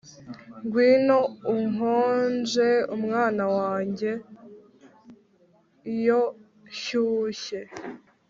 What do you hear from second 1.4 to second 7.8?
unkonje, mwana wanjye, iyo nshyushye